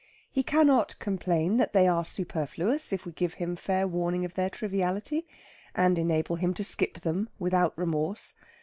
He 0.31 0.41
cannot 0.41 0.97
complain 0.97 1.57
that 1.57 1.73
they 1.73 1.87
are 1.87 2.03
superfluous 2.03 2.91
if 2.91 3.05
we 3.05 3.11
give 3.11 3.35
him 3.35 3.55
fair 3.55 3.87
warning 3.87 4.25
of 4.25 4.33
their 4.33 4.49
triviality, 4.49 5.27
and 5.75 5.95
enable 5.99 6.37
him 6.37 6.55
to 6.55 6.63
skip 6.63 7.01
them 7.01 7.29
without 7.37 7.77
remorse. 7.77 8.33